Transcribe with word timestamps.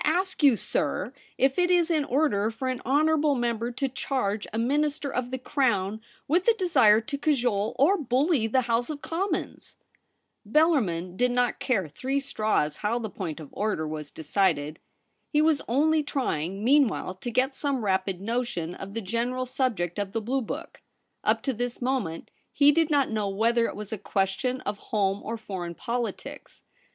ask 0.03 0.41
you, 0.41 0.57
sir, 0.57 1.13
if 1.37 1.59
it 1.59 1.69
is 1.69 1.91
in 1.91 2.03
order 2.05 2.49
for 2.49 2.69
an 2.69 2.81
honourable 2.83 3.35
member 3.35 3.71
to 3.71 3.87
charge 3.87 4.47
a 4.51 4.57
Minister 4.57 5.13
of 5.13 5.29
the 5.29 5.37
Crown 5.37 6.01
with 6.27 6.47
a 6.47 6.55
desire 6.55 6.99
to 7.01 7.19
cajole 7.19 7.75
or 7.77 7.97
bully 7.99 8.47
the 8.47 8.61
House 8.61 8.89
of 8.89 9.03
Commons?' 9.03 9.75
Bellarmin 10.43 11.15
did 11.17 11.29
not 11.29 11.59
care 11.59 11.87
three 11.87 12.19
straws 12.19 12.77
how 12.77 12.97
the 12.97 13.11
point 13.11 13.39
of 13.39 13.49
order 13.51 13.87
was 13.87 14.09
decided. 14.09 14.79
He 15.29 15.39
was 15.39 15.61
only 15.67 16.01
trying 16.01 16.63
meanwhile 16.63 17.13
to 17.13 17.29
get 17.29 17.53
some 17.53 17.85
rapid 17.85 18.19
notion 18.19 18.73
of 18.73 18.95
the 18.95 19.01
general 19.01 19.45
subject 19.45 19.99
of 19.99 20.13
the 20.13 20.21
blue 20.21 20.41
book. 20.41 20.81
Up 21.23 21.43
to 21.43 21.53
this 21.53 21.79
moment 21.79 22.31
he 22.51 22.71
did 22.71 22.89
not 22.89 23.11
know 23.11 23.29
whether 23.29 23.67
it 23.67 23.75
was 23.75 23.93
a 23.93 23.99
question 23.99 24.61
of 24.61 24.79
home 24.79 25.21
or 25.21 25.37
foreign 25.37 25.75
politics. 25.75 26.63